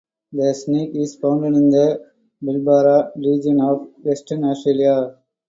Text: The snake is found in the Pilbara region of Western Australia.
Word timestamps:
The 0.31 0.55
snake 0.55 0.95
is 0.95 1.17
found 1.17 1.45
in 1.45 1.69
the 1.69 2.01
Pilbara 2.43 3.11
region 3.17 3.61
of 3.61 3.87
Western 4.01 4.43
Australia. 4.45 5.15